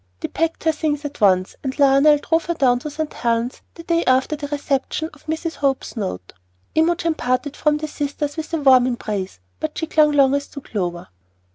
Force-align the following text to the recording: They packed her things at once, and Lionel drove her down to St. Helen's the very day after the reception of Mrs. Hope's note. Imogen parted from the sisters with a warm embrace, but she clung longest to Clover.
They 0.21 0.29
packed 0.29 0.63
her 0.63 0.71
things 0.71 1.05
at 1.05 1.21
once, 1.21 1.55
and 1.63 1.77
Lionel 1.77 2.17
drove 2.17 2.45
her 2.45 2.55
down 2.55 2.79
to 2.79 2.89
St. 2.89 3.13
Helen's 3.13 3.61
the 3.75 3.83
very 3.83 3.99
day 4.03 4.05
after 4.07 4.35
the 4.35 4.47
reception 4.47 5.11
of 5.13 5.27
Mrs. 5.27 5.57
Hope's 5.57 5.95
note. 5.95 6.33
Imogen 6.73 7.13
parted 7.13 7.55
from 7.55 7.77
the 7.77 7.87
sisters 7.87 8.35
with 8.35 8.51
a 8.51 8.57
warm 8.57 8.87
embrace, 8.87 9.39
but 9.59 9.77
she 9.77 9.85
clung 9.85 10.13
longest 10.13 10.53
to 10.53 10.61
Clover. 10.61 11.09